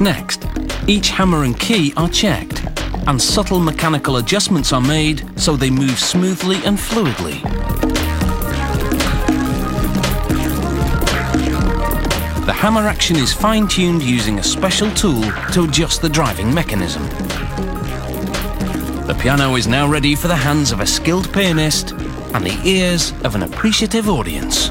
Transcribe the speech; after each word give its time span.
Next, 0.00 0.46
each 0.86 1.10
hammer 1.10 1.44
and 1.44 1.60
key 1.60 1.92
are 1.94 2.08
checked, 2.08 2.64
and 3.06 3.20
subtle 3.20 3.60
mechanical 3.60 4.16
adjustments 4.16 4.72
are 4.72 4.80
made 4.80 5.28
so 5.38 5.56
they 5.56 5.68
move 5.68 5.98
smoothly 5.98 6.56
and 6.64 6.78
fluidly. 6.78 7.42
The 12.46 12.52
hammer 12.54 12.88
action 12.88 13.16
is 13.16 13.34
fine-tuned 13.34 14.02
using 14.02 14.38
a 14.38 14.42
special 14.42 14.90
tool 14.92 15.20
to 15.52 15.64
adjust 15.64 16.00
the 16.00 16.08
driving 16.08 16.52
mechanism. 16.54 17.06
The 19.06 19.18
piano 19.20 19.54
is 19.56 19.66
now 19.66 19.86
ready 19.86 20.14
for 20.14 20.28
the 20.28 20.36
hands 20.36 20.72
of 20.72 20.80
a 20.80 20.86
skilled 20.86 21.30
pianist 21.30 21.92
and 22.32 22.46
the 22.46 22.58
ears 22.64 23.12
of 23.22 23.34
an 23.34 23.42
appreciative 23.42 24.08
audience. 24.08 24.70